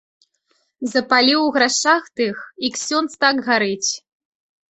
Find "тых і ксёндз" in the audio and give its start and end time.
2.19-3.13